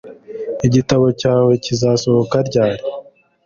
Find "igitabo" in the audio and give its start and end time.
0.67-1.07